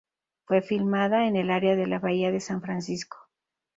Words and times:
Fue 0.47 0.63
filmada 0.63 1.27
en 1.27 1.35
el 1.35 1.51
área 1.51 1.75
de 1.75 1.85
la 1.85 1.99
Bahía 1.99 2.31
de 2.31 2.39
San 2.39 2.59
Francisco. 2.63 3.29